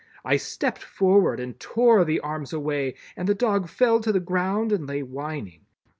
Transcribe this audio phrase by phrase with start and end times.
[0.25, 4.71] I stepped forward and tore the arms away, and the dog fell to the ground
[4.71, 5.67] and lay whining.